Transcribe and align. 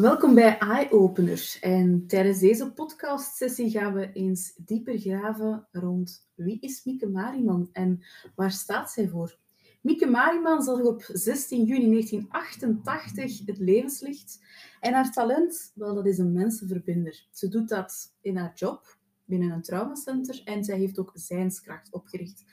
Welkom 0.00 0.34
bij 0.34 0.58
Eye 0.58 0.92
Opener. 0.92 1.58
En 1.60 2.06
tijdens 2.06 2.38
deze 2.38 2.72
podcastsessie 2.72 3.70
gaan 3.70 3.94
we 3.94 4.12
eens 4.12 4.52
dieper 4.56 4.98
graven 4.98 5.68
rond 5.72 6.28
wie 6.34 6.60
is 6.60 6.84
Mieke 6.84 7.08
Mariman 7.08 7.68
en 7.72 8.04
waar 8.34 8.50
staat 8.50 8.90
zij 8.90 9.08
voor? 9.08 9.38
Mieke 9.80 10.06
Mariman 10.06 10.62
zag 10.62 10.80
op 10.80 11.08
16 11.12 11.64
juni 11.64 11.90
1988 11.90 13.46
het 13.46 13.58
levenslicht. 13.58 14.40
En 14.80 14.92
haar 14.92 15.12
talent, 15.12 15.72
wel, 15.74 15.94
dat 15.94 16.06
is 16.06 16.18
een 16.18 16.32
mensenverbinder. 16.32 17.26
Ze 17.30 17.48
doet 17.48 17.68
dat 17.68 18.14
in 18.20 18.36
haar 18.36 18.52
job 18.54 18.96
binnen 19.24 19.50
een 19.50 19.62
traumacenter 19.62 20.42
en 20.44 20.64
zij 20.64 20.78
heeft 20.78 20.98
ook 20.98 21.10
Zijnskracht 21.14 21.92
opgericht. 21.92 22.44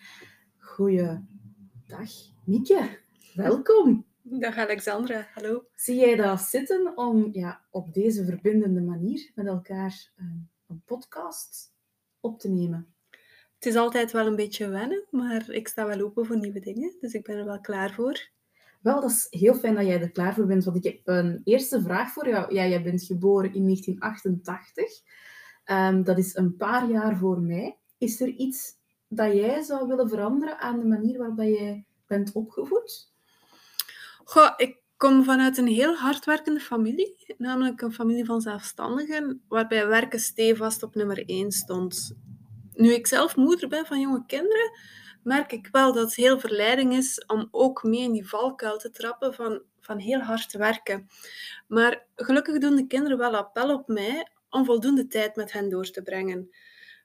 Goeiedag, 0.57 2.11
Mieke. 2.43 2.99
Welkom. 3.33 4.05
Dag 4.27 4.57
Alexandra, 4.57 5.27
hallo. 5.33 5.65
Zie 5.75 5.95
jij 5.95 6.15
dat 6.15 6.41
zitten 6.41 6.97
om 6.97 7.29
ja, 7.31 7.61
op 7.69 7.93
deze 7.93 8.25
verbindende 8.25 8.81
manier 8.81 9.31
met 9.35 9.45
elkaar 9.45 10.11
uh, 10.17 10.25
een 10.67 10.81
podcast 10.85 11.73
op 12.19 12.39
te 12.39 12.49
nemen? 12.49 12.95
Het 13.55 13.65
is 13.65 13.75
altijd 13.75 14.11
wel 14.11 14.27
een 14.27 14.35
beetje 14.35 14.67
wennen, 14.67 15.03
maar 15.11 15.49
ik 15.49 15.67
sta 15.67 15.85
wel 15.85 16.01
open 16.01 16.25
voor 16.25 16.37
nieuwe 16.37 16.59
dingen, 16.59 16.95
dus 16.99 17.13
ik 17.13 17.23
ben 17.23 17.37
er 17.37 17.45
wel 17.45 17.61
klaar 17.61 17.93
voor. 17.93 18.29
Wel, 18.81 19.01
dat 19.01 19.09
is 19.09 19.27
heel 19.29 19.55
fijn 19.55 19.75
dat 19.75 19.85
jij 19.85 20.01
er 20.01 20.11
klaar 20.11 20.33
voor 20.33 20.45
bent, 20.45 20.63
want 20.63 20.77
ik 20.77 20.83
heb 20.83 20.99
een 21.03 21.41
eerste 21.43 21.81
vraag 21.81 22.11
voor 22.11 22.27
jou. 22.27 22.53
Ja, 22.53 22.65
jij 22.67 22.83
bent 22.83 23.03
geboren 23.03 23.53
in 23.53 23.63
1988. 23.63 25.01
Um, 25.65 26.03
dat 26.03 26.17
is 26.17 26.35
een 26.35 26.55
paar 26.55 26.89
jaar 26.89 27.17
voor 27.17 27.39
mij. 27.41 27.77
Is 27.97 28.21
er 28.21 28.27
iets 28.27 28.73
dat 29.07 29.33
jij 29.33 29.61
zou 29.61 29.87
willen 29.87 30.09
veranderen 30.09 30.59
aan 30.59 30.79
de 30.79 30.85
manier 30.85 31.17
waarop 31.17 31.37
jij 31.37 31.85
bent 32.07 32.31
opgevoed? 32.33 33.13
Goh, 34.27 34.53
ik 34.57 34.77
kom 34.97 35.23
vanuit 35.23 35.57
een 35.57 35.67
heel 35.67 35.95
hardwerkende 35.95 36.59
familie, 36.59 37.35
namelijk 37.37 37.81
een 37.81 37.93
familie 37.93 38.25
van 38.25 38.41
zelfstandigen, 38.41 39.43
waarbij 39.47 39.87
werken 39.87 40.19
stevast 40.19 40.83
op 40.83 40.95
nummer 40.95 41.25
1 41.25 41.51
stond. 41.51 42.15
Nu 42.73 42.93
ik 42.93 43.07
zelf 43.07 43.35
moeder 43.35 43.69
ben 43.69 43.85
van 43.85 43.99
jonge 43.99 44.25
kinderen, 44.25 44.71
merk 45.23 45.51
ik 45.51 45.67
wel 45.71 45.93
dat 45.93 46.03
het 46.03 46.15
heel 46.15 46.39
verleiding 46.39 46.93
is 46.93 47.25
om 47.25 47.47
ook 47.51 47.83
mee 47.83 48.01
in 48.01 48.11
die 48.11 48.27
valkuil 48.27 48.77
te 48.77 48.91
trappen 48.91 49.33
van, 49.33 49.61
van 49.79 49.97
heel 49.97 50.19
hard 50.19 50.53
werken. 50.53 51.07
Maar 51.67 52.05
gelukkig 52.15 52.57
doen 52.57 52.75
de 52.75 52.87
kinderen 52.87 53.17
wel 53.17 53.35
appel 53.35 53.73
op 53.73 53.87
mij 53.87 54.31
om 54.49 54.65
voldoende 54.65 55.07
tijd 55.07 55.35
met 55.35 55.51
hen 55.51 55.69
door 55.69 55.91
te 55.91 56.01
brengen. 56.01 56.49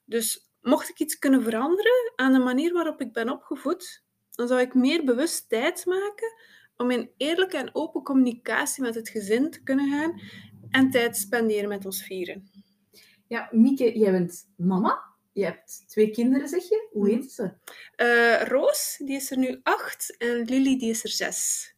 Dus 0.04 0.50
mocht 0.60 0.88
ik 0.88 0.98
iets 0.98 1.18
kunnen 1.18 1.42
veranderen 1.42 2.12
aan 2.16 2.32
de 2.32 2.38
manier 2.38 2.72
waarop 2.72 3.00
ik 3.00 3.12
ben 3.12 3.30
opgevoed, 3.30 4.02
dan 4.30 4.48
zou 4.48 4.60
ik 4.60 4.74
meer 4.74 5.04
bewust 5.04 5.48
tijd 5.48 5.86
maken 5.86 6.34
om 6.80 6.90
in 6.90 7.10
eerlijke 7.16 7.56
en 7.56 7.74
open 7.74 8.02
communicatie 8.02 8.82
met 8.82 8.94
het 8.94 9.08
gezin 9.08 9.50
te 9.50 9.62
kunnen 9.62 9.90
gaan 9.90 10.20
en 10.70 10.90
tijd 10.90 11.16
spenderen 11.16 11.68
met 11.68 11.84
ons 11.84 12.02
vieren. 12.02 12.50
Ja, 13.26 13.48
Mieke, 13.52 13.98
jij 13.98 14.10
bent 14.10 14.48
mama. 14.56 15.08
Je 15.32 15.44
hebt 15.44 15.84
twee 15.86 16.10
kinderen, 16.10 16.48
zeg 16.48 16.62
je. 16.62 16.88
Hoe 16.92 17.08
mhm. 17.08 17.14
heet 17.14 17.32
ze? 17.32 17.52
Uh, 17.96 18.48
Roos, 18.48 18.96
die 19.04 19.16
is 19.16 19.30
er 19.30 19.38
nu 19.38 19.60
acht, 19.62 20.16
en 20.18 20.44
Lily, 20.44 20.78
die 20.78 20.90
is 20.90 21.04
er 21.04 21.10
zes. 21.10 21.74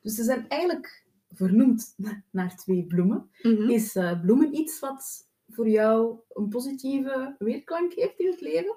Dus 0.00 0.14
ze 0.14 0.22
zijn 0.22 0.48
eigenlijk 0.48 1.04
vernoemd 1.30 1.94
naar 2.30 2.56
twee 2.56 2.86
bloemen. 2.86 3.30
Mhm. 3.42 3.70
Is 3.70 3.94
uh, 3.94 4.20
bloemen 4.20 4.54
iets 4.54 4.78
wat 4.78 5.28
voor 5.48 5.68
jou 5.68 6.18
een 6.28 6.48
positieve 6.48 7.34
weerklank 7.38 7.92
heeft 7.92 8.18
in 8.18 8.30
het 8.30 8.40
leven? 8.40 8.76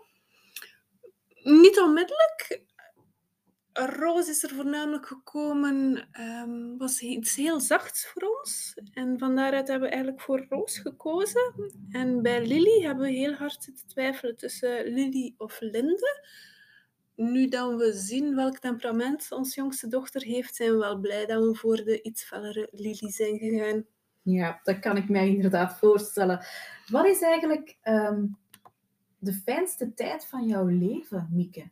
Niet 1.43 1.79
onmiddellijk. 1.79 2.61
Roos 3.73 4.29
is 4.29 4.43
er 4.43 4.49
voornamelijk 4.49 5.05
gekomen, 5.07 6.07
um, 6.19 6.77
was 6.77 7.01
iets 7.01 7.35
heel 7.35 7.59
zachts 7.59 8.07
voor 8.07 8.21
ons. 8.39 8.77
En 8.91 9.19
van 9.19 9.35
daaruit 9.35 9.67
hebben 9.67 9.87
we 9.87 9.93
eigenlijk 9.93 10.23
voor 10.23 10.45
Roos 10.49 10.77
gekozen. 10.77 11.71
En 11.89 12.21
bij 12.21 12.45
Lily 12.45 12.85
hebben 12.85 13.05
we 13.05 13.11
heel 13.11 13.33
hard 13.33 13.63
zitten 13.63 13.87
twijfelen 13.87 14.37
tussen 14.37 14.93
Lily 14.93 15.33
of 15.37 15.57
Linde. 15.59 16.21
Nu 17.15 17.47
dat 17.47 17.75
we 17.75 17.93
zien 17.93 18.35
welk 18.35 18.57
temperament 18.57 19.31
onze 19.31 19.61
jongste 19.61 19.87
dochter 19.87 20.23
heeft, 20.23 20.55
zijn 20.55 20.71
we 20.71 20.77
wel 20.77 20.99
blij 20.99 21.25
dat 21.25 21.43
we 21.43 21.55
voor 21.55 21.75
de 21.75 22.01
iets 22.01 22.23
fellere 22.23 22.67
Lily 22.71 23.11
zijn 23.11 23.37
gegaan. 23.37 23.85
Ja, 24.21 24.59
dat 24.63 24.79
kan 24.79 24.97
ik 24.97 25.09
mij 25.09 25.27
inderdaad 25.27 25.77
voorstellen. 25.77 26.45
Wat 26.87 27.05
is 27.05 27.21
eigenlijk 27.21 27.77
um, 27.83 28.37
de 29.17 29.33
fijnste 29.33 29.93
tijd 29.93 30.25
van 30.25 30.47
jouw 30.47 30.65
leven, 30.65 31.29
Mieke? 31.31 31.71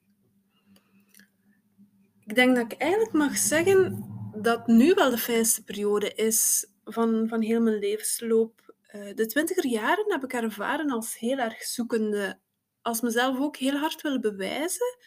Ik 2.31 2.37
denk 2.37 2.55
dat 2.55 2.71
ik 2.71 2.77
eigenlijk 2.77 3.11
mag 3.13 3.37
zeggen 3.37 4.05
dat 4.35 4.67
nu 4.67 4.93
wel 4.93 5.09
de 5.09 5.17
fijnste 5.17 5.63
periode 5.63 6.13
is 6.13 6.67
van, 6.83 7.27
van 7.27 7.41
heel 7.41 7.61
mijn 7.61 7.79
levensloop. 7.79 8.75
Uh, 8.95 9.15
de 9.15 9.25
twintiger 9.25 9.65
jaren 9.65 10.11
heb 10.11 10.23
ik 10.23 10.33
ervaren 10.33 10.91
als 10.91 11.19
heel 11.19 11.37
erg 11.37 11.63
zoekende, 11.63 12.39
als 12.81 13.01
mezelf 13.01 13.39
ook 13.39 13.57
heel 13.57 13.77
hard 13.77 14.01
willen 14.01 14.21
bewijzen, 14.21 14.97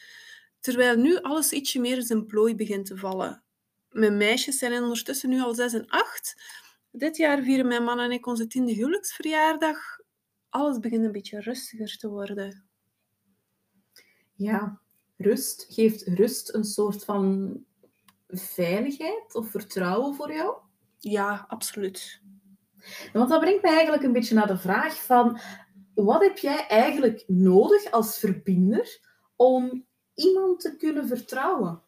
terwijl 0.61 0.97
nu 0.97 1.17
alles 1.17 1.53
ietsje 1.53 1.81
meer 1.81 1.97
in 1.97 2.03
zijn 2.03 2.27
plooi 2.27 2.55
begint 2.55 2.87
te 2.87 2.97
vallen. 2.97 3.43
Mijn 3.89 4.17
meisjes 4.17 4.59
zijn 4.59 4.83
ondertussen 4.83 5.29
nu 5.29 5.41
al 5.41 5.55
zes 5.55 5.73
en 5.73 5.87
acht. 5.87 6.43
Dit 6.91 7.17
jaar 7.17 7.43
vieren 7.43 7.67
mijn 7.67 7.85
man 7.85 8.01
en 8.01 8.11
ik 8.11 8.27
onze 8.27 8.47
tiende 8.47 8.73
huwelijksverjaardag. 8.73 9.79
Alles 10.49 10.79
begint 10.79 11.05
een 11.05 11.13
beetje 11.13 11.41
rustiger 11.41 11.97
te 11.97 12.09
worden. 12.09 12.69
Ja, 14.35 14.83
rust? 15.17 15.67
Geeft 15.69 16.03
rust 16.07 16.55
een 16.55 16.65
soort 16.65 17.05
van 17.05 17.59
veiligheid 18.29 19.35
of 19.35 19.51
vertrouwen 19.51 20.15
voor 20.15 20.33
jou? 20.33 20.57
Ja, 20.99 21.45
absoluut. 21.49 22.23
Want 23.13 23.29
dat 23.29 23.41
brengt 23.41 23.63
mij 23.63 23.73
eigenlijk 23.73 24.03
een 24.03 24.13
beetje 24.13 24.35
naar 24.35 24.47
de 24.47 24.59
vraag 24.59 25.05
van 25.05 25.41
wat 25.95 26.23
heb 26.23 26.39
jij 26.39 26.67
eigenlijk 26.67 27.25
nodig 27.27 27.91
als 27.91 28.19
verbinder 28.19 29.01
om 29.37 29.87
iemand 30.15 30.61
te 30.61 30.77
kunnen 30.77 31.07
vertrouwen? 31.09 31.83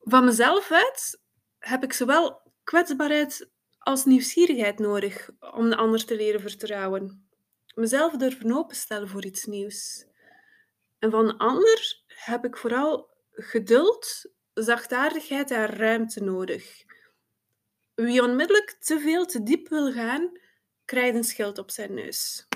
Van 0.00 0.24
mezelf 0.24 0.70
uit 0.70 1.20
heb 1.58 1.82
ik 1.82 1.92
zowel 1.92 2.40
kwetsbaarheid 2.64 3.50
als 3.78 4.04
nieuwsgierigheid 4.04 4.78
nodig 4.78 5.30
om 5.54 5.70
de 5.70 5.76
ander 5.76 6.04
te 6.04 6.16
leren 6.16 6.40
vertrouwen. 6.40 7.28
Mezelf 7.74 8.16
durven 8.16 8.52
openstellen 8.52 9.08
voor 9.08 9.24
iets 9.24 9.44
nieuws. 9.44 10.06
En 11.00 11.10
van 11.10 11.36
ander 11.36 12.02
heb 12.06 12.44
ik 12.44 12.56
vooral 12.56 13.08
geduld, 13.32 14.30
zachtaardigheid 14.54 15.50
en 15.50 15.66
ruimte 15.66 16.22
nodig. 16.22 16.84
Wie 17.94 18.22
onmiddellijk 18.22 18.76
te 18.80 19.00
veel 19.00 19.26
te 19.26 19.42
diep 19.42 19.68
wil 19.68 19.92
gaan, 19.92 20.38
krijgt 20.84 21.16
een 21.16 21.24
schild 21.24 21.58
op 21.58 21.70
zijn 21.70 21.94
neus. 21.94 22.48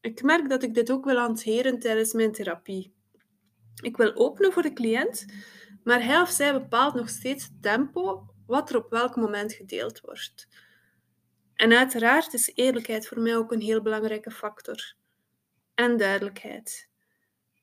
Ik 0.00 0.22
merk 0.22 0.48
dat 0.48 0.62
ik 0.62 0.74
dit 0.74 0.90
ook 0.90 1.04
wil 1.04 1.16
hanteren 1.16 1.78
tijdens 1.78 2.12
mijn 2.12 2.32
therapie. 2.32 2.94
Ik 3.82 3.96
wil 3.96 4.14
openen 4.14 4.52
voor 4.52 4.62
de 4.62 4.72
cliënt, 4.72 5.26
maar 5.84 6.04
hij 6.04 6.20
of 6.20 6.30
zij 6.30 6.52
bepaalt 6.52 6.94
nog 6.94 7.08
steeds 7.08 7.44
het 7.44 7.62
tempo 7.62 8.26
wat 8.46 8.70
er 8.70 8.76
op 8.76 8.90
welk 8.90 9.16
moment 9.16 9.52
gedeeld 9.52 10.00
wordt. 10.00 10.48
En 11.54 11.72
uiteraard 11.72 12.34
is 12.34 12.52
eerlijkheid 12.54 13.08
voor 13.08 13.20
mij 13.20 13.36
ook 13.36 13.52
een 13.52 13.60
heel 13.60 13.82
belangrijke 13.82 14.30
factor. 14.30 14.94
En 15.74 15.96
duidelijkheid. 15.96 16.88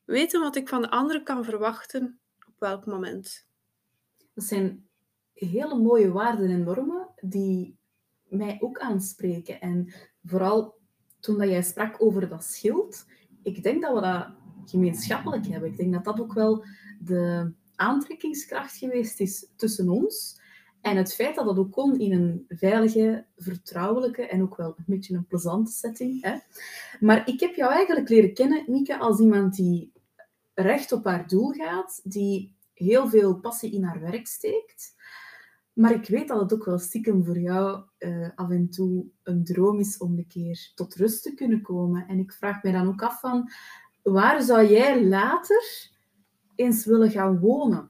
Weten 0.05 0.41
wat 0.41 0.55
ik 0.55 0.69
van 0.69 0.81
de 0.81 0.89
anderen 0.89 1.23
kan 1.23 1.43
verwachten 1.43 2.19
op 2.47 2.53
welk 2.57 2.85
moment. 2.85 3.47
Dat 4.33 4.43
zijn 4.43 4.89
hele 5.33 5.75
mooie 5.75 6.11
waarden 6.11 6.49
en 6.49 6.63
normen 6.63 7.09
die 7.21 7.77
mij 8.23 8.57
ook 8.59 8.79
aanspreken. 8.79 9.61
En 9.61 9.93
vooral 10.23 10.79
toen 11.19 11.37
dat 11.37 11.49
jij 11.49 11.63
sprak 11.63 12.01
over 12.01 12.29
dat 12.29 12.43
schild, 12.43 13.05
ik 13.43 13.63
denk 13.63 13.81
dat 13.81 13.93
we 13.93 14.01
dat 14.01 14.27
gemeenschappelijk 14.65 15.47
hebben. 15.47 15.69
Ik 15.69 15.77
denk 15.77 15.93
dat 15.93 16.03
dat 16.03 16.19
ook 16.19 16.33
wel 16.33 16.65
de 16.99 17.53
aantrekkingskracht 17.75 18.77
geweest 18.77 19.19
is 19.19 19.47
tussen 19.55 19.89
ons. 19.89 20.40
En 20.81 20.97
het 20.97 21.13
feit 21.13 21.35
dat 21.35 21.45
dat 21.45 21.57
ook 21.57 21.71
kon 21.71 21.99
in 21.99 22.11
een 22.11 22.45
veilige, 22.47 23.25
vertrouwelijke 23.37 24.27
en 24.27 24.41
ook 24.41 24.57
wel 24.57 24.73
een 24.77 24.83
beetje 24.87 25.15
een 25.15 25.27
plezante 25.27 25.71
setting. 25.71 26.21
Hè? 26.21 26.37
Maar 26.99 27.27
ik 27.27 27.39
heb 27.39 27.55
jou 27.55 27.71
eigenlijk 27.73 28.09
leren 28.09 28.33
kennen, 28.33 28.63
Mieke, 28.67 28.97
als 28.97 29.19
iemand 29.19 29.55
die 29.55 29.91
recht 30.53 30.91
op 30.91 31.05
haar 31.05 31.27
doel 31.27 31.51
gaat, 31.51 32.01
die 32.03 32.55
heel 32.73 33.09
veel 33.09 33.39
passie 33.39 33.71
in 33.71 33.83
haar 33.83 33.99
werk 33.99 34.27
steekt. 34.27 34.95
Maar 35.73 35.93
ik 35.93 36.07
weet 36.07 36.27
dat 36.27 36.41
het 36.41 36.53
ook 36.53 36.65
wel 36.65 36.79
stiekem 36.79 37.25
voor 37.25 37.39
jou 37.39 37.83
uh, 37.99 38.29
af 38.35 38.49
en 38.49 38.69
toe 38.69 39.05
een 39.23 39.43
droom 39.43 39.79
is 39.79 39.97
om 39.97 40.17
een 40.17 40.27
keer 40.27 40.71
tot 40.75 40.95
rust 40.95 41.23
te 41.23 41.33
kunnen 41.33 41.61
komen. 41.61 42.07
En 42.07 42.19
ik 42.19 42.33
vraag 42.33 42.63
me 42.63 42.71
dan 42.71 42.87
ook 42.87 43.01
af 43.01 43.19
van, 43.19 43.51
waar 44.01 44.41
zou 44.41 44.67
jij 44.67 45.05
later 45.05 45.89
eens 46.55 46.85
willen 46.85 47.11
gaan 47.11 47.39
wonen? 47.39 47.89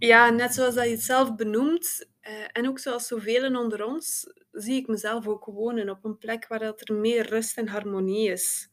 Ja, 0.00 0.30
net 0.30 0.54
zoals 0.54 0.74
dat 0.74 0.84
je 0.84 0.90
het 0.90 1.02
zelf 1.02 1.34
benoemt, 1.34 2.08
uh, 2.22 2.44
en 2.52 2.68
ook 2.68 2.78
zoals 2.78 3.06
zoveel 3.06 3.56
onder 3.56 3.84
ons, 3.84 4.32
zie 4.52 4.74
ik 4.74 4.86
mezelf 4.86 5.26
ook 5.26 5.44
wonen 5.44 5.90
op 5.90 6.04
een 6.04 6.18
plek 6.18 6.46
waar 6.46 6.58
dat 6.58 6.88
er 6.88 6.94
meer 6.94 7.28
rust 7.28 7.56
en 7.56 7.68
harmonie 7.68 8.30
is. 8.30 8.70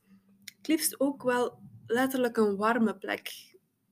Het 0.58 0.68
liefst 0.68 1.00
ook 1.00 1.24
wel 1.24 1.60
letterlijk 1.88 2.38
een 2.38 2.56
warme 2.56 2.98
plek. 2.98 3.30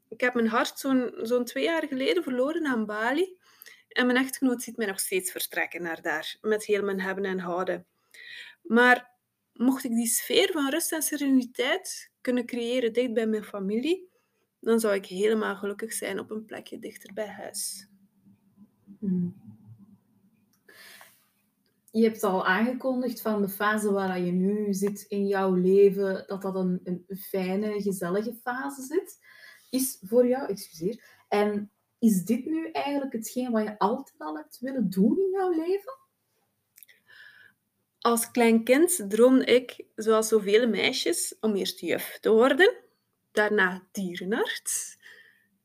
Ik 0.09 0.21
heb 0.21 0.33
mijn 0.33 0.47
hart 0.47 0.79
zo'n 0.79 1.13
zo'n 1.21 1.45
twee 1.45 1.63
jaar 1.63 1.87
geleden 1.87 2.23
verloren 2.23 2.65
aan 2.65 2.85
Bali. 2.85 3.37
en 3.87 4.05
mijn 4.05 4.17
echtgenoot 4.17 4.61
ziet 4.61 4.77
mij 4.77 4.87
nog 4.87 4.99
steeds 4.99 5.31
vertrekken 5.31 5.81
naar 5.81 6.01
daar, 6.01 6.37
met 6.41 6.65
heel 6.65 6.83
mijn 6.83 7.01
hebben 7.01 7.25
en 7.25 7.39
houden. 7.39 7.85
Maar 8.61 9.11
mocht 9.53 9.83
ik 9.83 9.91
die 9.91 10.07
sfeer 10.07 10.49
van 10.51 10.69
rust 10.69 10.91
en 10.91 11.01
sereniteit 11.01 12.11
kunnen 12.21 12.45
creëren 12.45 12.93
dicht 12.93 13.13
bij 13.13 13.27
mijn 13.27 13.43
familie, 13.43 14.09
dan 14.65 14.79
zou 14.79 14.93
ik 14.95 15.05
helemaal 15.05 15.55
gelukkig 15.55 15.93
zijn 15.93 16.19
op 16.19 16.31
een 16.31 16.45
plekje 16.45 16.79
dichter 16.79 17.13
bij 17.13 17.27
huis. 17.27 17.89
Hmm. 18.99 19.43
Je 21.91 22.03
hebt 22.03 22.23
al 22.23 22.45
aangekondigd 22.45 23.21
van 23.21 23.41
de 23.41 23.49
fase 23.49 23.91
waar 23.91 24.19
je 24.19 24.31
nu 24.31 24.73
zit 24.73 25.05
in 25.07 25.27
jouw 25.27 25.53
leven, 25.53 26.23
dat 26.27 26.41
dat 26.41 26.55
een, 26.55 26.81
een 26.83 27.17
fijne, 27.17 27.81
gezellige 27.81 28.33
fase 28.33 28.81
zit, 28.81 29.19
is 29.69 29.99
voor 30.01 30.27
jou, 30.27 30.47
excuseer. 30.47 31.03
En 31.27 31.71
is 31.99 32.23
dit 32.23 32.45
nu 32.45 32.71
eigenlijk 32.71 33.13
hetgeen 33.13 33.51
wat 33.51 33.63
je 33.63 33.79
altijd 33.79 34.15
al 34.17 34.35
hebt 34.37 34.59
willen 34.59 34.89
doen 34.89 35.17
in 35.19 35.29
jouw 35.31 35.49
leven? 35.49 35.97
Als 37.99 38.31
klein 38.31 38.63
kind 38.63 39.05
droomde 39.09 39.45
ik, 39.45 39.85
zoals 39.95 40.27
zoveel 40.27 40.67
meisjes, 40.67 41.35
om 41.39 41.55
eerst 41.55 41.79
juf 41.79 42.17
te 42.21 42.31
worden, 42.31 42.84
daarna 43.35 43.83
dierenarts. 43.91 44.97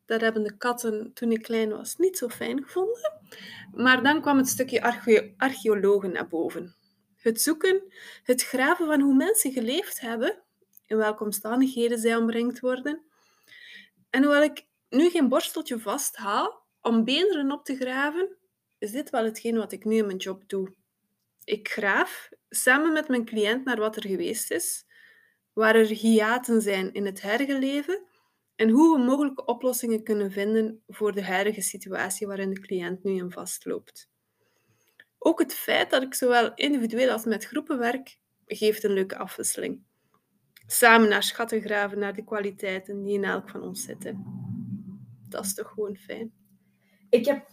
Dat 0.06 0.20
hebben 0.20 0.43
de 0.43 0.56
katten 0.56 1.12
toen 1.12 1.32
ik 1.32 1.43
klein 1.43 1.70
was 1.70 1.96
niet 1.96 2.19
zo 2.19 2.28
fijn 2.28 2.62
gevonden. 2.62 3.12
Maar 3.75 4.02
dan 4.02 4.20
kwam 4.20 4.37
het 4.37 4.49
stukje 4.49 4.82
arche 4.82 5.34
archeologen 5.37 6.12
naar 6.12 6.28
boven. 6.28 6.75
Het 7.17 7.40
zoeken, 7.40 7.82
het 8.22 8.43
graven 8.43 8.87
van 8.87 9.00
hoe 9.00 9.14
mensen 9.14 9.52
geleefd 9.52 10.00
hebben, 10.00 10.43
in 10.87 10.96
welke 10.96 11.25
omstandigheden 11.25 11.99
zij 11.99 12.17
omringd 12.17 12.61
worden. 12.61 13.02
En 14.11 14.22
hoewel 14.22 14.43
ik 14.43 14.67
nu 14.88 15.11
geen 15.11 15.28
borsteltje 15.28 15.78
vasthaal 15.78 16.62
om 16.81 17.05
beenderen 17.05 17.52
op 17.52 17.64
te 17.64 17.76
graven, 17.76 18.37
is 18.78 18.90
dit 18.90 19.11
wel 19.11 19.25
hetgeen 19.25 19.56
wat 19.56 19.72
ik 19.72 19.84
nu 19.84 19.96
in 19.96 20.06
mijn 20.06 20.19
job 20.19 20.49
doe. 20.49 20.75
Ik 21.44 21.69
graaf 21.69 22.31
samen 22.49 22.93
met 22.93 23.08
mijn 23.08 23.25
cliënt 23.25 23.64
naar 23.64 23.78
wat 23.78 23.96
er 23.96 24.06
geweest 24.06 24.50
is, 24.50 24.84
waar 25.52 25.75
er 25.75 25.87
hiaten 25.87 26.61
zijn 26.62 26.93
in 26.93 27.06
het 27.06 27.23
huidige 27.23 27.58
leven 27.58 28.02
en 28.56 28.69
hoe 28.70 28.99
we 28.99 29.05
mogelijke 29.05 29.44
oplossingen 29.44 30.02
kunnen 30.02 30.31
vinden 30.31 30.82
voor 30.88 31.12
de 31.12 31.25
huidige 31.25 31.61
situatie 31.61 32.26
waarin 32.26 32.50
de 32.50 32.61
cliënt 32.61 33.05
nu 33.05 33.12
in 33.12 33.31
vastloopt. 33.31 34.11
Ook 35.19 35.38
het 35.38 35.55
feit 35.55 35.91
dat 35.91 36.02
ik 36.02 36.14
zowel 36.14 36.55
individueel 36.55 37.11
als 37.11 37.25
met 37.25 37.44
groepen 37.44 37.79
werk, 37.79 38.19
geeft 38.47 38.85
een 38.85 38.93
leuke 38.93 39.17
afwisseling. 39.17 39.82
Samen 40.67 41.08
naar 41.08 41.23
schatten 41.23 41.61
graven 41.61 41.99
naar 41.99 42.14
de 42.14 42.25
kwaliteiten 42.25 43.03
die 43.03 43.14
in 43.14 43.25
elk 43.25 43.49
van 43.49 43.62
ons 43.62 43.82
zitten. 43.82 44.25
Dat 45.29 45.44
is 45.44 45.55
toch 45.55 45.69
gewoon 45.69 45.96
fijn. 45.96 46.32
Ik 47.08 47.25
heb 47.25 47.46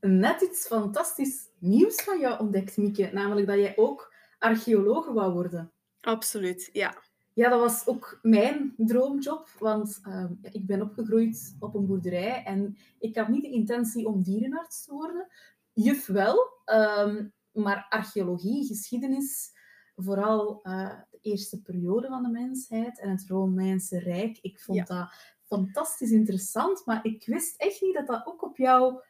net 0.00 0.40
iets 0.40 0.66
fantastisch 0.66 1.50
nieuws 1.58 2.02
van 2.02 2.20
jou 2.20 2.40
ontdekt, 2.40 2.76
Mieke. 2.76 3.10
Namelijk 3.12 3.46
dat 3.46 3.58
jij 3.58 3.76
ook 3.76 4.14
archeoloog 4.38 5.06
wou 5.06 5.32
worden. 5.32 5.72
Absoluut, 6.00 6.68
ja. 6.72 7.02
Ja, 7.36 7.48
dat 7.48 7.60
was 7.60 7.86
ook 7.86 8.18
mijn 8.22 8.74
droomjob, 8.76 9.48
want 9.58 10.00
uh, 10.08 10.30
ik 10.42 10.66
ben 10.66 10.82
opgegroeid 10.82 11.56
op 11.58 11.74
een 11.74 11.86
boerderij 11.86 12.44
en 12.44 12.76
ik 12.98 13.16
had 13.16 13.28
niet 13.28 13.42
de 13.42 13.50
intentie 13.50 14.06
om 14.06 14.22
dierenarts 14.22 14.84
te 14.84 14.92
worden. 14.92 15.26
Juf 15.72 16.06
wel, 16.06 16.38
um, 16.64 17.32
maar 17.52 17.86
archeologie, 17.88 18.66
geschiedenis, 18.66 19.52
vooral 19.96 20.60
uh, 20.62 21.00
de 21.10 21.18
eerste 21.20 21.62
periode 21.62 22.08
van 22.08 22.22
de 22.22 22.28
mensheid 22.28 23.00
en 23.00 23.10
het 23.10 23.24
Romeinse 23.28 23.98
Rijk, 23.98 24.38
ik 24.40 24.60
vond 24.60 24.86
dat 24.86 25.12
fantastisch 25.44 26.10
interessant, 26.10 26.86
maar 26.86 27.04
ik 27.04 27.26
wist 27.26 27.60
echt 27.60 27.80
niet 27.80 27.94
dat 27.94 28.06
dat 28.06 28.26
ook 28.26 28.42
op 28.42 28.56
jouw 28.56 29.02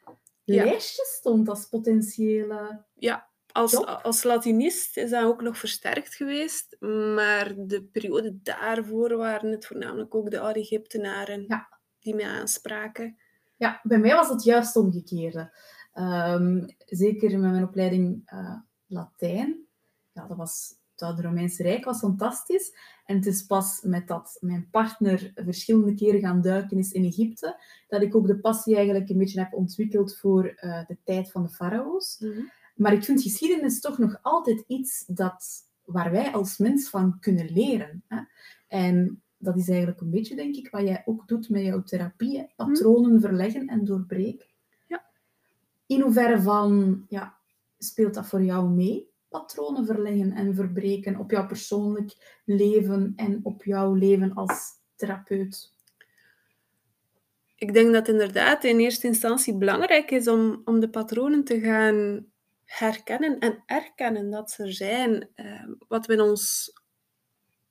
ja. 0.45 0.65
lijstje 0.65 1.05
stond 1.05 1.49
als 1.49 1.69
potentiële 1.69 2.85
ja, 2.95 3.31
als, 3.57 3.87
als 4.03 4.23
Latinist 4.23 4.97
is 4.97 5.11
dat 5.11 5.25
ook 5.25 5.43
nog 5.43 5.59
versterkt 5.59 6.15
geweest, 6.15 6.77
maar 7.15 7.55
de 7.57 7.83
periode 7.93 8.39
daarvoor 8.43 9.17
waren 9.17 9.51
het 9.51 9.67
voornamelijk 9.67 10.15
ook 10.15 10.31
de 10.31 10.41
oude 10.41 10.61
Egyptenaren 10.61 11.45
ja. 11.49 11.69
die 12.01 12.15
mij 12.15 12.27
aanspraken. 12.27 13.17
Ja, 13.57 13.81
bij 13.83 13.99
mij 13.99 14.15
was 14.15 14.29
het 14.29 14.45
juist 14.45 14.77
omgekeerde. 14.77 15.57
Um, 15.95 16.67
zeker 16.87 17.39
met 17.39 17.51
mijn 17.51 17.65
opleiding 17.65 18.31
uh, 18.33 18.57
Latijn. 18.87 19.67
Ja, 20.13 20.27
dat 20.27 20.37
was, 20.37 20.75
het 20.91 21.03
Oude 21.03 21.23
Romeinse 21.23 21.63
Rijk 21.63 21.85
was 21.85 21.99
fantastisch. 21.99 22.77
En 23.05 23.17
het 23.17 23.27
is 23.27 23.43
pas 23.43 23.81
met 23.83 24.09
dat 24.09 24.37
mijn 24.41 24.69
partner 24.71 25.33
verschillende 25.35 25.95
keren 25.95 26.21
gaan 26.21 26.41
duiken 26.41 26.79
is 26.79 26.93
in 26.93 27.05
Egypte, 27.05 27.61
dat 27.89 28.03
ik 28.03 28.15
ook 28.15 28.27
de 28.27 28.41
passie 28.41 28.77
eigenlijk 28.77 29.09
een 29.09 29.19
beetje 29.19 29.41
heb 29.41 29.53
ontwikkeld 29.53 30.17
voor 30.17 30.45
uh, 30.45 30.87
de 30.87 30.97
tijd 31.05 31.31
van 31.31 31.43
de 31.43 31.49
farao's. 31.49 32.17
Mm 32.19 32.33
-hmm. 32.33 32.51
Maar 32.77 32.93
ik 32.93 33.05
vind 33.05 33.23
geschiedenis 33.23 33.81
toch 33.81 33.99
nog 33.99 34.19
altijd 34.23 34.65
iets 34.67 35.05
dat, 35.07 35.69
waar 35.85 36.11
wij 36.11 36.33
als 36.33 36.59
mens 36.59 36.89
van 36.89 37.19
kunnen 37.21 37.53
leren. 37.53 38.03
Hè? 38.09 38.21
En 38.69 39.23
dat 39.39 39.57
is 39.57 39.69
eigenlijk 39.69 40.01
een 40.01 40.11
beetje, 40.11 40.37
denk 40.37 40.57
ik, 40.57 40.71
wat 40.71 40.83
jij 40.83 41.03
ook 41.05 41.29
doet 41.29 41.49
met 41.49 41.63
jouw 41.63 41.83
therapie. 41.83 42.39
Hè? 42.39 42.45
Patronen 42.57 43.21
verleggen 43.21 43.67
en 43.67 43.85
doorbreken. 43.85 44.47
Ja. 44.87 45.05
In 45.87 46.01
hoeverre 46.01 46.41
van, 46.41 47.05
ja, 47.09 47.37
speelt 47.79 48.15
dat 48.15 48.27
voor 48.27 48.43
jou 48.43 48.69
mee? 48.69 49.11
Patronen 49.29 49.87
verleggen 49.87 50.33
en 50.33 50.55
verbreken 50.55 51.17
op 51.17 51.31
jouw 51.31 51.47
persoonlijk 51.47 52.41
leven 52.45 53.13
en 53.17 53.41
op 53.43 53.65
jouw 53.65 53.95
leven 53.95 54.35
als 54.35 54.71
therapeut? 54.97 55.75
Ik 57.57 57.75
denk 57.75 57.93
dat 57.93 58.09
inderdaad 58.09 58.65
in 58.65 58.79
eerste 58.79 59.07
instantie 59.07 59.57
belangrijk 59.57 60.11
is 60.11 60.29
om, 60.29 60.63
om 60.65 60.81
de 60.81 60.89
patronen 60.89 61.45
te 61.45 61.61
gaan 61.61 62.27
herkennen 62.67 63.39
en 63.39 63.63
erkennen 63.67 64.31
dat 64.31 64.51
ze 64.51 64.63
er 64.63 64.73
zijn. 64.73 65.29
Uh, 65.37 65.69
wat 65.89 66.07
we 66.07 66.13
in 66.13 66.21
ons 66.21 66.73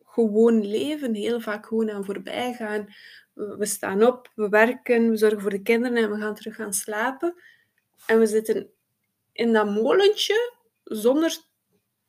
gewoon 0.04 0.66
leven 0.66 1.14
heel 1.14 1.40
vaak 1.40 1.66
gewoon 1.66 1.92
aan 1.92 2.06
voorbij 2.06 2.54
gaan. 2.54 2.88
We 3.34 3.66
staan 3.66 4.04
op, 4.04 4.32
we 4.36 4.50
werken, 4.50 5.10
we 5.10 5.18
zorgen 5.18 5.42
voor 5.42 5.50
de 5.50 5.62
kinderen 5.62 5.98
en 5.98 6.12
we 6.12 6.18
gaan 6.18 6.36
terug 6.36 6.56
gaan 6.56 6.74
slapen. 6.74 7.42
En 8.06 8.20
we 8.20 8.26
zitten 8.26 8.70
in 9.32 9.54
dat 9.54 9.70
molentje 9.70 10.54
zonder 10.84 11.38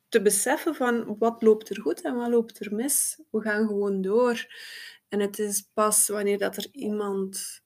te 0.09 0.21
beseffen 0.21 0.75
van 0.75 1.17
wat 1.17 1.41
loopt 1.41 1.69
er 1.69 1.81
goed 1.81 2.01
en 2.01 2.15
wat 2.15 2.29
loopt 2.29 2.59
er 2.59 2.75
mis. 2.75 3.21
We 3.31 3.41
gaan 3.41 3.67
gewoon 3.67 4.01
door. 4.01 4.45
En 5.09 5.19
het 5.19 5.39
is 5.39 5.69
pas 5.73 6.07
wanneer 6.07 6.37
dat 6.37 6.57
er 6.57 6.67
iemand 6.71 7.61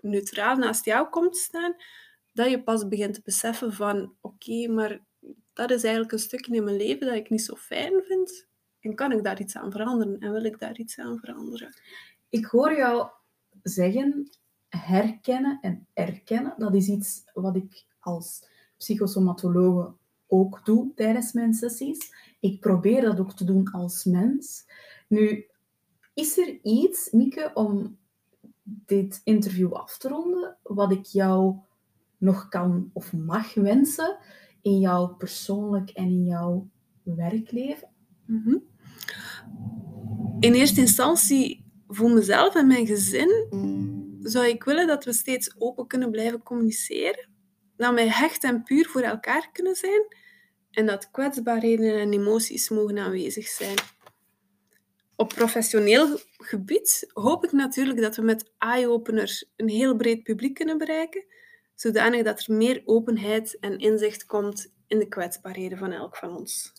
neutraal 0.00 0.56
naast 0.56 0.84
jou 0.84 1.08
komt 1.08 1.36
staan, 1.36 1.76
dat 2.34 2.50
je 2.50 2.62
pas 2.62 2.88
begint 2.88 3.14
te 3.14 3.20
beseffen 3.24 3.72
van 3.72 4.14
oké, 4.20 4.68
maar 4.68 5.04
dat 5.52 5.70
is 5.70 5.82
eigenlijk 5.82 6.12
een 6.12 6.18
stukje 6.18 6.54
in 6.54 6.64
mijn 6.64 6.76
leven 6.76 7.06
dat 7.06 7.16
ik 7.16 7.30
niet 7.30 7.42
zo 7.42 7.54
fijn 7.54 8.02
vind. 8.02 8.48
En 8.80 8.94
kan 8.94 9.12
ik 9.12 9.24
daar 9.24 9.40
iets 9.40 9.56
aan 9.56 9.70
veranderen? 9.70 10.18
En 10.18 10.32
wil 10.32 10.44
ik 10.44 10.58
daar 10.58 10.78
iets 10.78 10.98
aan 10.98 11.18
veranderen? 11.18 11.74
Ik 12.28 12.44
hoor 12.44 12.76
jou 12.76 13.08
zeggen, 13.62 14.30
herkennen 14.68 15.58
en 15.60 15.86
erkennen. 15.92 16.54
Dat 16.58 16.74
is 16.74 16.88
iets 16.88 17.22
wat 17.32 17.56
ik 17.56 17.86
als 18.00 18.48
psychosomatologe 18.76 19.94
ook 20.26 20.64
doe 20.64 20.92
tijdens 20.94 21.32
mijn 21.32 21.54
sessies. 21.54 22.10
Ik 22.40 22.60
probeer 22.60 23.00
dat 23.00 23.20
ook 23.20 23.32
te 23.32 23.44
doen 23.44 23.70
als 23.72 24.04
mens. 24.04 24.64
Nu, 25.08 25.46
is 26.14 26.38
er 26.38 26.58
iets, 26.62 27.10
Mieke, 27.10 27.50
om 27.54 27.98
dit 28.62 29.20
interview 29.24 29.72
af 29.72 29.98
te 29.98 30.08
ronden, 30.08 30.56
wat 30.62 30.92
ik 30.92 31.04
jou 31.04 31.56
nog 32.24 32.48
kan 32.48 32.90
of 32.92 33.12
mag 33.12 33.54
wensen 33.54 34.18
in 34.62 34.78
jouw 34.78 35.06
persoonlijk 35.06 35.90
en 35.90 36.04
in 36.04 36.24
jouw 36.24 36.68
werkleven? 37.02 37.88
-hmm. 38.26 38.62
In 40.40 40.52
eerste 40.52 40.80
instantie 40.80 41.64
voor 41.88 42.10
mezelf 42.10 42.54
en 42.54 42.66
mijn 42.66 42.86
gezin 42.86 43.46
zou 44.20 44.46
ik 44.46 44.64
willen 44.64 44.86
dat 44.86 45.04
we 45.04 45.12
steeds 45.12 45.54
open 45.58 45.86
kunnen 45.86 46.10
blijven 46.10 46.42
communiceren. 46.42 47.28
Dat 47.76 47.94
we 47.94 48.00
hecht 48.00 48.44
en 48.44 48.62
puur 48.62 48.86
voor 48.86 49.00
elkaar 49.00 49.48
kunnen 49.52 49.74
zijn 49.74 50.06
en 50.70 50.86
dat 50.86 51.10
kwetsbaarheden 51.10 52.00
en 52.00 52.12
emoties 52.12 52.68
mogen 52.68 52.98
aanwezig 52.98 53.46
zijn. 53.46 53.76
Op 55.16 55.28
professioneel 55.28 56.18
gebied 56.36 57.10
hoop 57.12 57.44
ik 57.44 57.52
natuurlijk 57.52 58.00
dat 58.00 58.16
we 58.16 58.22
met 58.22 58.52
eye-openers 58.58 59.50
een 59.56 59.68
heel 59.68 59.96
breed 59.96 60.22
publiek 60.22 60.54
kunnen 60.54 60.78
bereiken, 60.78 61.24
zodanig 61.74 62.22
dat 62.22 62.46
er 62.46 62.54
meer 62.54 62.82
openheid 62.84 63.58
en 63.60 63.78
inzicht 63.78 64.26
komt 64.26 64.72
in 64.86 64.98
de 64.98 65.08
kwetsbaarheden 65.08 65.78
van 65.78 65.92
elk 65.92 66.16
van 66.16 66.36
ons. 66.36 66.72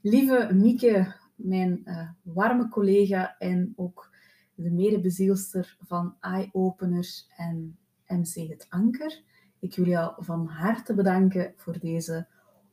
Lieve 0.00 0.50
Mieke, 0.54 1.14
mijn 1.34 1.82
uh, 1.84 2.08
warme 2.22 2.68
collega 2.68 3.36
en 3.38 3.72
ook 3.76 4.10
de 4.54 4.70
medebezielster 4.70 5.76
van 5.80 6.14
Eye 6.20 6.48
Openers 6.52 7.28
en 7.36 7.78
MC 8.06 8.34
Het 8.34 8.66
Anker. 8.68 9.22
Ik 9.58 9.76
wil 9.76 9.86
jou 9.86 10.24
van 10.24 10.46
harte 10.46 10.94
bedanken 10.94 11.52
voor 11.56 11.78
deze 11.78 12.26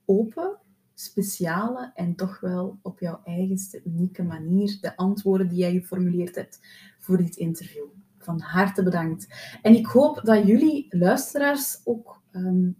open, 0.05 0.58
speciale 0.94 1.91
en 1.96 2.15
toch 2.15 2.39
wel 2.39 2.79
op 2.82 3.00
jouw 3.00 3.22
eigenste 3.24 3.82
unieke 3.86 4.24
manier 4.24 4.77
de 4.82 4.98
antwoorden 4.98 5.50
die 5.50 5.58
jij 5.58 5.72
geformuleerd 5.72 6.36
hebt 6.36 6.60
voor 7.00 7.17
dit 7.17 7.36
interview. 7.36 7.86
Van 8.25 8.39
harte 8.39 8.84
bedankt. 8.84 9.27
En 9.62 9.75
ik 9.75 9.86
hoop 9.86 10.22
dat 10.24 10.48
jullie 10.48 10.86
luisteraars 10.89 11.82
ook 11.84 12.22
ehm, 12.32 12.72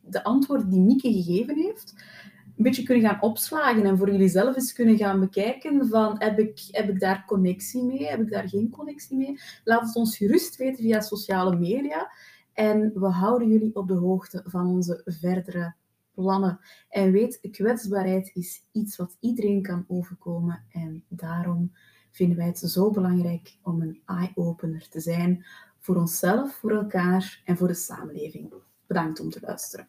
de 0.00 0.24
antwoorden 0.24 0.68
die 0.68 0.80
Mieke 0.80 1.12
gegeven 1.12 1.56
heeft, 1.56 1.94
een 2.56 2.64
beetje 2.64 2.82
kunnen 2.82 3.04
gaan 3.04 3.22
opslagen 3.22 3.84
en 3.84 3.98
voor 3.98 4.10
jullie 4.10 4.28
zelf 4.28 4.56
eens 4.56 4.72
kunnen 4.72 4.96
gaan 4.96 5.20
bekijken 5.20 5.88
van 5.88 6.14
heb 6.18 6.38
ik, 6.38 6.68
heb 6.70 6.88
ik 6.88 7.00
daar 7.00 7.24
connectie 7.26 7.84
mee, 7.84 8.06
heb 8.06 8.20
ik 8.20 8.30
daar 8.30 8.48
geen 8.48 8.70
connectie 8.70 9.16
mee? 9.16 9.40
Laat 9.64 9.86
het 9.86 9.96
ons 9.96 10.16
gerust 10.16 10.56
weten 10.56 10.82
via 10.82 11.00
sociale 11.00 11.56
media 11.56 12.10
en 12.52 12.92
we 12.94 13.06
houden 13.06 13.48
jullie 13.48 13.74
op 13.74 13.88
de 13.88 13.94
hoogte 13.94 14.42
van 14.44 14.66
onze 14.66 15.02
verdere 15.04 15.74
plannen. 16.14 16.60
En 16.88 17.12
weet, 17.12 17.48
kwetsbaarheid 17.50 18.30
is 18.34 18.64
iets 18.72 18.96
wat 18.96 19.16
iedereen 19.20 19.62
kan 19.62 19.84
overkomen 19.88 20.64
en 20.68 21.04
daarom 21.08 21.72
vinden 22.12 22.36
wij 22.36 22.46
het 22.46 22.58
zo 22.58 22.90
belangrijk 22.90 23.58
om 23.62 23.82
een 23.82 24.02
eye-opener 24.06 24.88
te 24.88 25.00
zijn 25.00 25.46
voor 25.78 25.96
onszelf, 25.96 26.54
voor 26.54 26.70
elkaar 26.70 27.42
en 27.44 27.56
voor 27.56 27.68
de 27.68 27.74
samenleving. 27.74 28.52
Bedankt 28.86 29.20
om 29.20 29.30
te 29.30 29.40
luisteren. 29.40 29.88